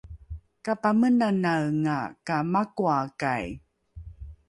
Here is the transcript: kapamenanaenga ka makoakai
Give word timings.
kapamenanaenga 0.65 1.97
ka 2.27 2.35
makoakai 2.51 3.45